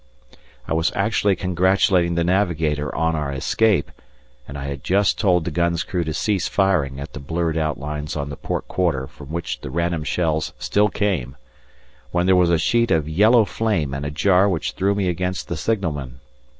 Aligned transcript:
I 0.67 0.73
was 0.73 0.91
actually 0.95 1.35
congratulating 1.35 2.15
the 2.15 2.23
Navigator 2.23 2.91
on 2.95 3.15
our 3.15 3.31
escape, 3.31 3.91
and 4.47 4.57
I 4.57 4.63
had 4.63 4.83
just 4.83 5.19
told 5.19 5.45
the 5.45 5.51
gun's 5.51 5.83
crew 5.83 6.03
to 6.03 6.11
cease 6.11 6.47
firing 6.47 6.99
at 6.99 7.13
the 7.13 7.19
blurred 7.19 7.55
outlines 7.55 8.15
on 8.15 8.29
the 8.29 8.35
port 8.35 8.67
quarter 8.67 9.05
from 9.05 9.27
which 9.29 9.61
the 9.61 9.69
random 9.69 10.03
shells 10.03 10.53
still 10.57 10.89
came, 10.89 11.35
when 12.09 12.25
there 12.25 12.35
was 12.35 12.49
a 12.49 12.57
sheet 12.57 12.89
of 12.89 13.07
yellow 13.07 13.45
flame 13.45 13.93
and 13.93 14.03
a 14.03 14.09
jar 14.09 14.49
which 14.49 14.71
threw 14.71 14.95
me 14.95 15.07
against 15.07 15.47
the 15.49 15.55
signalman. 15.55 16.19